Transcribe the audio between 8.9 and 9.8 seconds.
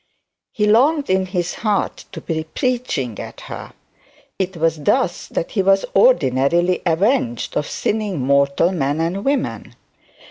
and women.